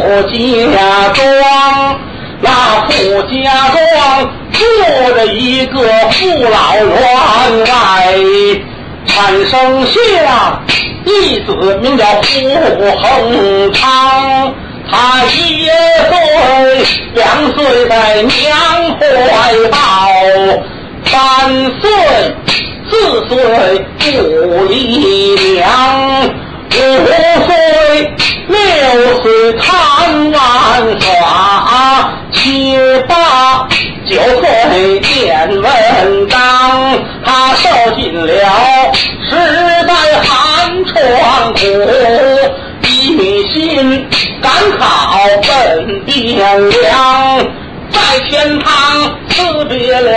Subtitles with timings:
[0.00, 1.98] 家庄，
[2.40, 2.50] 那
[2.88, 3.34] 傅家
[3.70, 3.76] 庄
[4.52, 4.58] 住
[5.14, 5.80] 着一个
[6.10, 6.88] 富老员
[7.64, 7.68] 外，
[9.06, 10.60] 产生下
[11.04, 11.50] 一子
[11.82, 12.30] 名叫傅
[12.96, 14.54] 恒昌。
[14.88, 16.12] 他一岁
[17.14, 17.24] 两
[17.56, 18.30] 岁在娘
[19.00, 19.04] 怀
[19.68, 19.76] 抱，
[21.04, 21.10] 三
[21.80, 21.84] 岁
[22.88, 22.92] 四
[23.28, 23.32] 岁
[23.98, 24.04] 不
[24.66, 24.74] 离
[25.54, 25.64] 娘，
[26.70, 26.78] 五
[27.46, 27.48] 岁
[28.48, 28.56] 六
[29.22, 30.40] 岁贪玩
[31.00, 32.76] 耍，七
[33.08, 33.66] 八
[34.06, 36.38] 九岁念文章。
[37.24, 38.28] 他受尽了
[39.28, 39.34] 时
[39.86, 41.58] 代寒窗苦，
[42.82, 42.86] 一
[43.52, 44.06] 心。
[44.42, 47.38] 赶考奔汴梁，
[47.90, 48.68] 在天堂
[49.28, 50.12] 辞别了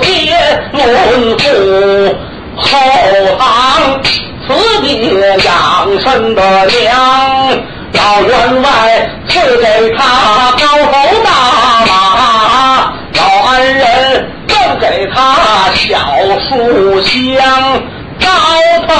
[0.00, 0.34] 爹
[0.72, 1.44] 伦父，
[2.56, 2.66] 后
[3.38, 4.02] 堂
[4.48, 6.88] 辞别养身的娘，
[7.92, 8.66] 老员外
[9.28, 11.30] 赐给他高头大
[11.86, 11.90] 马，
[13.14, 13.20] 老
[13.52, 13.84] 恩人
[14.46, 15.16] 赠给他
[15.74, 15.98] 小
[16.48, 17.12] 书香，
[18.18, 18.26] 高
[18.86, 18.94] 头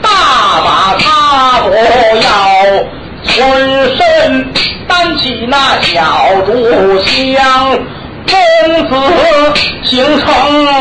[0.00, 0.08] 大
[0.64, 0.66] 马
[0.98, 1.68] 他不
[2.16, 2.24] 要。
[3.26, 3.36] 浑
[3.96, 4.52] 身
[4.86, 6.00] 担起那小
[6.46, 7.78] 竹香，
[8.26, 8.36] 公
[8.88, 8.92] 子
[9.82, 10.26] 形成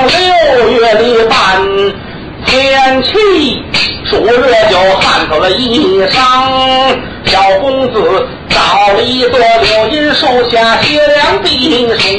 [0.05, 1.35] 六月的半，
[2.53, 3.09] 天气
[4.05, 6.21] 暑热就汗透了衣裳。
[7.25, 12.11] 小公子找了一座柳荫树下歇凉避暑，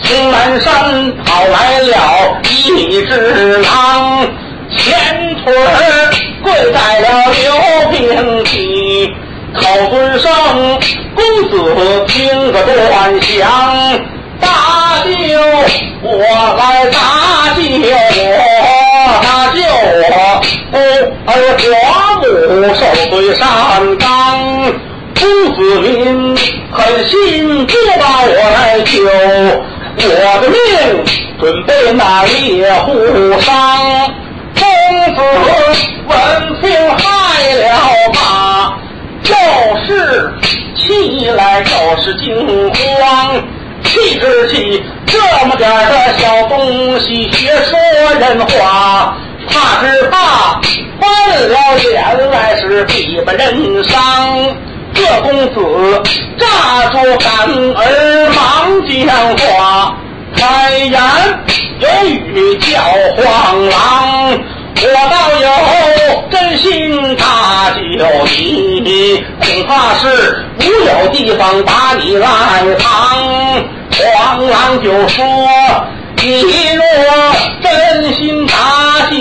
[0.00, 4.28] 从南山跑来了一只狼，
[4.76, 5.52] 前腿
[6.40, 9.12] 跪在了刘平地。
[9.54, 10.30] 口尊声，
[11.16, 14.00] 公子听个端详。
[14.40, 14.48] 大
[15.04, 15.10] 舅，
[16.00, 16.10] 我
[16.58, 16.98] 来打
[21.26, 21.64] 儿寡
[22.20, 22.24] 母
[22.74, 24.04] 受罪上当。
[25.14, 26.36] 公子您
[26.72, 28.92] 狠心不把我来救，
[29.98, 30.10] 我
[30.40, 30.56] 的命
[31.40, 32.90] 准备那猎户
[33.40, 33.46] 伤。
[34.54, 34.62] 公
[35.14, 35.18] 子
[36.08, 36.12] 闻
[36.60, 36.64] 听
[36.96, 37.00] 害
[37.54, 37.64] 了
[38.12, 38.18] 吧。
[39.22, 39.32] 就
[39.86, 40.34] 是
[40.76, 41.70] 气来就
[42.02, 42.34] 是惊
[42.68, 43.40] 慌，
[43.84, 45.16] 气之气这
[45.46, 47.78] 么点的小东西学说
[48.18, 49.16] 人话，
[49.48, 50.60] 怕只怕
[51.02, 54.56] 翻了脸来是必不人伤。
[54.94, 56.02] 这公子
[56.38, 56.46] 乍
[56.90, 57.30] 住胆
[57.74, 58.38] 儿忙
[58.86, 59.96] 讲话，
[60.36, 61.00] 开言
[61.80, 62.80] 有语叫
[63.16, 64.38] 黄狼。
[64.84, 65.46] 我倒有
[66.30, 67.80] 真心搭救
[68.26, 72.26] 你，恐怕是无有地方把你来
[72.78, 72.84] 藏。
[73.92, 75.24] 黄狼就说
[76.20, 76.42] ：“你
[76.74, 76.82] 若
[77.62, 78.54] 真心搭
[79.08, 79.14] 救，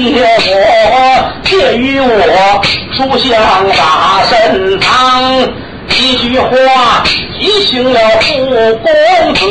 [1.82, 2.62] 与我
[2.94, 3.42] 书香
[3.78, 5.50] 把身藏。”
[5.94, 7.04] 一句话
[7.38, 8.46] 提醒了傅
[8.78, 9.42] 公子，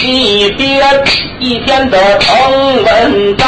[0.00, 1.02] 一天
[1.40, 3.46] 一天的成文章。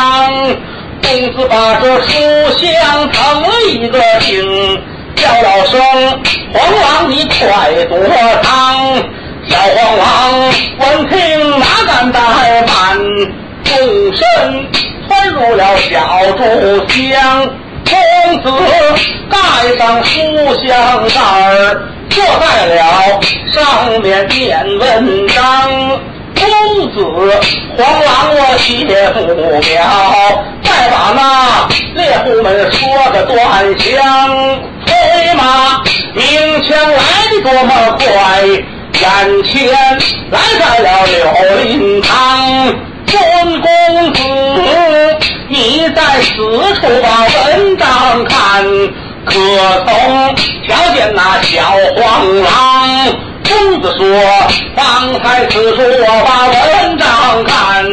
[1.03, 2.11] 公子把这书
[2.59, 4.83] 香成了一个经，
[5.15, 5.81] 叫老声
[6.53, 7.99] 黄狼，你快躲
[8.43, 8.51] 藏。
[9.47, 10.05] 小黄狼
[10.81, 12.16] 闻听哪敢怠
[12.66, 12.99] 慢，
[13.62, 13.77] 纵
[14.16, 14.66] 身
[15.06, 15.93] 窜入了小
[16.33, 16.43] 竹
[16.89, 17.49] 箱。
[17.94, 18.50] 公子
[19.31, 19.37] 盖
[19.78, 20.19] 上书
[20.66, 22.77] 香袋儿，坐在了
[23.53, 25.37] 上面念文章。
[26.34, 26.43] 公
[26.93, 26.97] 子
[27.77, 29.62] 黄狼，我写不了。
[30.62, 31.21] 再把那
[31.94, 33.38] 猎户们说个断
[33.78, 33.93] 详。
[34.84, 36.22] 催马鸣
[36.65, 36.99] 枪来
[37.31, 39.03] 的多么快，眼
[39.44, 39.54] 前
[40.31, 41.16] 来在了柳
[41.65, 42.12] 林堂。
[43.06, 43.21] 尊
[43.60, 44.21] 公子，
[45.49, 46.34] 你在此
[46.75, 47.06] 处把
[47.47, 47.73] 文
[48.04, 48.62] 上看，
[49.25, 49.32] 可
[49.87, 50.37] 曾
[50.69, 51.62] 瞧见那小
[51.97, 52.53] 黄狼？
[53.48, 54.04] 公子说
[54.77, 57.06] ：“方才此处我把文章
[57.45, 57.84] 看，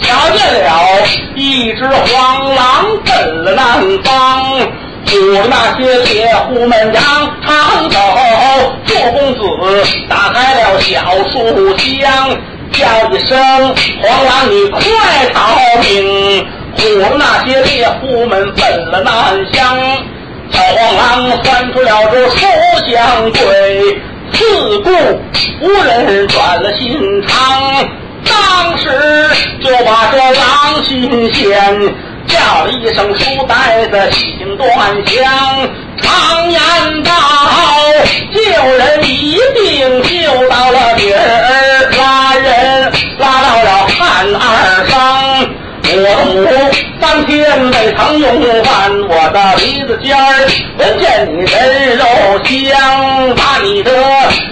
[0.00, 0.68] 瞧见了
[1.34, 3.62] 一只黄狼奔了南
[4.02, 4.60] 方，
[5.06, 7.02] 唬着那些猎户们扬
[7.42, 7.98] 长走。
[8.84, 9.40] 祝公子
[10.08, 11.00] 打开了小
[11.32, 12.36] 书箱，
[12.72, 13.38] 叫一声
[14.02, 14.80] ：‘黄狼，你快
[15.32, 16.46] 逃命！’
[16.76, 19.12] 唬着那些猎户们奔了南
[19.52, 19.78] 乡。
[20.50, 22.46] 小黄狼翻出了这书
[22.88, 24.00] 箱柜。”
[24.32, 24.90] 自顾
[25.60, 27.88] 无人转了心肠，
[28.24, 28.88] 当时
[29.62, 31.94] 就把这狼心弦
[32.26, 34.66] 叫了一声书呆子心端
[35.06, 35.68] 详。
[36.02, 36.60] 常言
[37.04, 37.12] 道，
[47.26, 50.48] 天未曾用饭，我的鼻子尖儿
[50.78, 52.04] 闻见你人肉
[52.44, 53.92] 香，把你的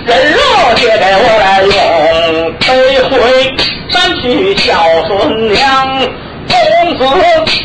[0.05, 0.39] 人肉
[0.77, 1.73] 借给我来用，
[2.59, 2.69] 得
[3.09, 3.17] 回
[3.89, 4.73] 山去孝
[5.07, 6.01] 顺娘。
[6.49, 7.05] 公子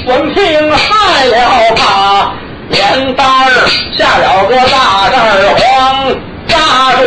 [0.06, 1.36] 闻听害了
[1.76, 2.32] 怕，
[2.70, 3.52] 脸蛋儿
[3.98, 5.16] 下了个大蛋
[5.56, 6.16] 黄，
[6.48, 6.56] 大
[6.94, 7.02] 着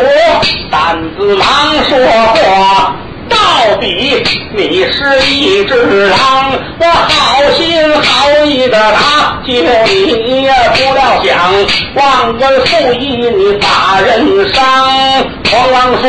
[0.70, 1.44] 胆子忙
[1.88, 1.96] 说。
[3.80, 4.22] 比
[4.54, 11.50] 你是一只狼，我好心好意的打救你呀，不料想
[11.94, 14.62] 忘恩负义，你把人伤。
[15.50, 16.08] 黄狼说：“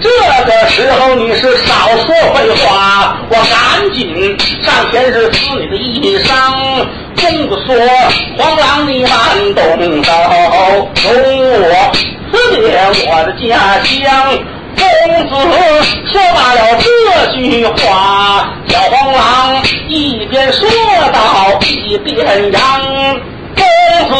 [0.00, 0.08] 这
[0.46, 6.86] 个时候你是少说废话，我赶紧上前是撕你的衣裳。”
[7.20, 7.76] 公子说
[8.38, 9.10] ：“黄狼你慢
[9.54, 9.62] 动
[10.02, 10.12] 手，
[11.04, 11.12] 容
[11.60, 11.92] 我
[12.32, 14.38] 撕裂我的家乡。”
[14.80, 15.32] 公子
[16.10, 20.68] 说罢了这句话，小黄狼一边说
[21.12, 22.60] 道一边嚷。
[23.54, 23.64] 公
[24.08, 24.14] 子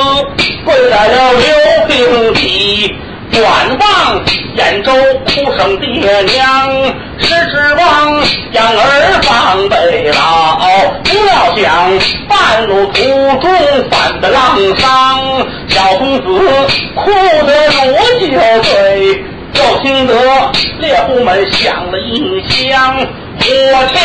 [0.65, 2.95] 跪在了刘平地，
[3.33, 3.43] 远
[3.79, 4.25] 望
[4.57, 4.93] 兖州
[5.25, 6.71] 哭声爹娘，
[7.19, 8.23] 是指望
[8.53, 10.59] 养儿防备老，
[11.05, 11.99] 不料想
[12.29, 13.03] 半路途
[13.41, 13.51] 中
[13.91, 16.23] 犯的浪伤，小公子
[16.95, 17.11] 哭
[17.47, 19.25] 得如酒醉。
[19.55, 20.15] 又听得
[20.79, 23.45] 猎户们响了一枪，火
[23.93, 23.99] 枪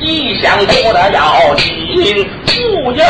[0.00, 3.04] 一响不得要紧，不由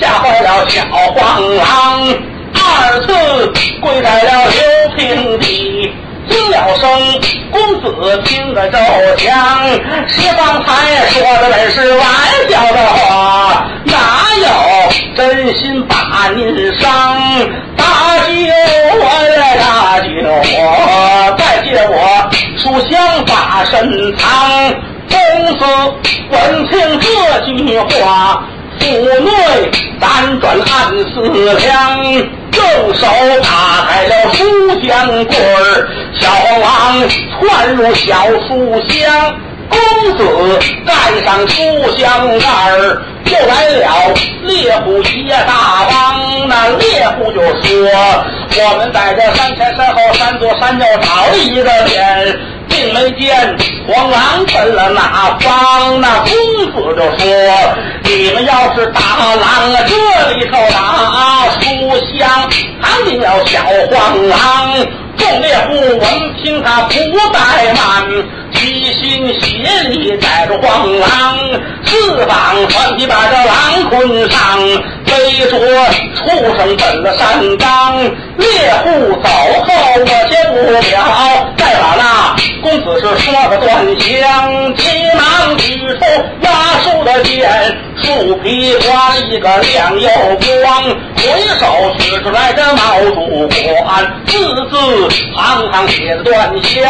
[0.00, 0.82] 吓坏了小
[1.14, 2.14] 黄狼，
[2.54, 4.60] 二次跪在了刘
[4.96, 5.92] 平地。
[6.28, 6.88] 听了声，
[7.50, 8.78] 公子听个周
[9.18, 9.34] 详，
[10.06, 12.06] 是方才说的本是玩
[12.48, 13.92] 笑的话，哪
[14.38, 14.46] 有
[15.16, 17.18] 真心把您伤？
[17.76, 17.84] 大
[18.20, 18.32] 舅
[19.00, 19.04] 我
[19.36, 20.08] 来大舅，
[22.90, 24.74] 想把身藏。
[25.08, 25.64] 公子
[26.30, 27.06] 闻听这
[27.46, 28.44] 句话。
[28.78, 29.70] 府内
[30.00, 33.06] 辗转暗思量，右手
[33.42, 34.42] 打开了书
[34.82, 35.88] 香柜儿，
[36.18, 36.28] 小
[36.60, 37.08] 王
[37.38, 39.36] 窜入小书箱，
[39.68, 39.78] 公
[40.16, 40.92] 子盖
[41.24, 41.62] 上书
[41.96, 46.48] 香盖儿，又来了猎户一大帮。
[46.48, 47.88] 那猎户就说
[48.58, 52.36] ：“我们在这山前山后三座山右找了一个遍。”
[52.82, 53.56] 并没见
[53.86, 56.00] 黄狼奔了哪方？
[56.00, 56.30] 那公
[56.72, 57.24] 子就说
[58.02, 59.00] ：“你们要是打
[59.36, 61.60] 狼，这里头打书
[62.18, 62.50] 香，
[62.82, 68.02] 藏定了小黄狼。”众猎户闻听他不怠慢，
[68.52, 69.46] 齐心协
[69.90, 71.38] 力带着黄狼，
[71.84, 74.58] 四方传奇把这狼捆上，
[75.04, 75.50] 背着
[76.16, 76.26] 畜
[76.56, 77.94] 生奔了山岗。
[78.38, 78.48] 猎
[78.82, 79.28] 户走
[79.64, 79.68] 后，
[80.00, 80.80] 我先不了，
[81.58, 82.02] 再把那
[84.10, 84.71] 个
[87.96, 90.82] 树皮刮一个亮又光，
[91.16, 91.22] 回
[91.58, 94.38] 手取出来这毛竹管，字
[94.70, 94.76] 字。
[95.34, 96.82] 行行写的断香，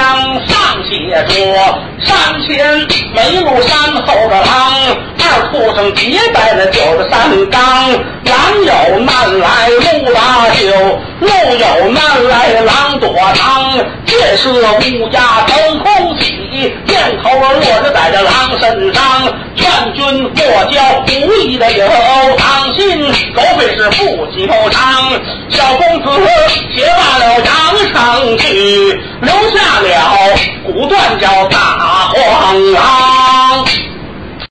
[0.46, 1.34] 上写着
[2.04, 7.62] 山前没路山后的狼，二畜生结拜的九个山岗，
[8.24, 8.34] 狼
[8.64, 10.66] 有难来路大救，
[11.20, 18.58] 路有难来狼躲藏，这是乌鸦腾空起，箭头落着在这狼，
[20.20, 21.86] 莫交无义的友，
[22.38, 22.98] 当心
[23.34, 25.12] 狗腿是不久长。
[25.48, 26.08] 小公子
[26.74, 27.48] 写罢了扬
[27.92, 29.88] 上去，留下了
[30.64, 31.58] 骨断叫大
[32.14, 33.11] 黄狼。